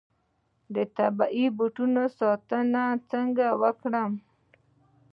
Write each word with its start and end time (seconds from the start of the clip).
د 0.73 0.75
طبیعي 0.97 1.45
بوټو 1.57 1.85
ساتنه 2.19 2.83
څنګه 3.11 3.47
وکړم؟ 3.61 4.11